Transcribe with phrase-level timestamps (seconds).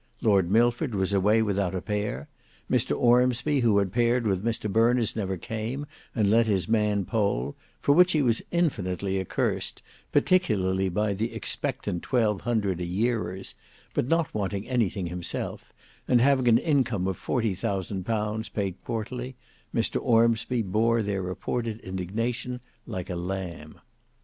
[0.19, 2.27] Lord Milford was away without a pair.
[2.67, 5.85] Mr Ormsby, who had paired with Mr Berners, never came,
[6.15, 12.01] and let his man poll; for which he was infinitely accursed, particularly by the expectant
[12.01, 13.53] twelve hundred a yearers,
[13.93, 15.71] but not wanting anything himself,
[16.07, 19.35] and having an income of forty thousand pounds paid quarterly,
[19.71, 23.79] Mr Ormsby bore their reported indignation like a lamb.